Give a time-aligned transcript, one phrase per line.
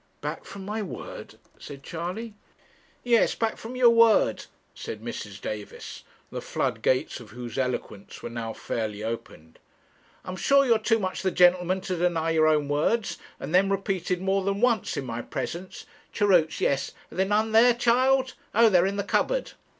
[0.19, 2.33] 'Back from my word?' said Charley.
[3.03, 5.39] 'Yes, back from your word,' said Mrs.
[5.39, 9.59] Davis, the flood gates of whose eloquence were now fairly opened.
[10.25, 13.71] 'I'm sure you're too much of the gentleman to deny your own words, and them
[13.71, 18.33] repeated more than once in my presence Cheroots yes, are there none there, child?
[18.55, 19.51] Oh, they are in the cupboard.'